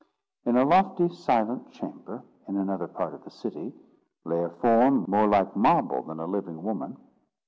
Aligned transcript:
In 0.47 0.57
a 0.57 0.65
lofty, 0.65 1.09
silent 1.09 1.69
chamber, 1.73 2.23
in 2.47 2.57
another 2.57 2.87
part 2.87 3.13
of 3.13 3.23
the 3.23 3.29
city, 3.29 3.71
lay 4.25 4.43
a 4.43 4.49
form 4.49 5.05
more 5.07 5.27
like 5.27 5.55
marble 5.55 6.01
than 6.01 6.19
a 6.19 6.25
living 6.25 6.63
woman. 6.63 6.97